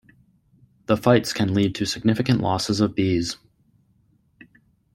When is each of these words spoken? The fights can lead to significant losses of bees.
The 0.87 0.97
fights 0.97 1.31
can 1.31 1.53
lead 1.53 1.75
to 1.75 1.85
significant 1.85 2.41
losses 2.41 2.79
of 2.79 2.95
bees. 2.95 3.37